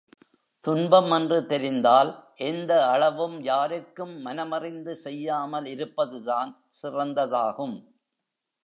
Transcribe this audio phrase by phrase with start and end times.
[0.65, 2.11] துன்பம் என்று தெரிந்தால்
[2.35, 7.77] எந்த அளவும் யாருக்கும் மனமறிந்து செய்யாமல் இருப்பதுதான் சிறந்ததாகும்.